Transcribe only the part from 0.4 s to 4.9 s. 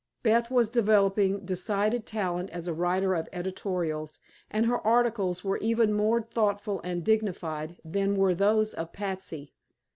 was developing decided talent as a writer of editorials and her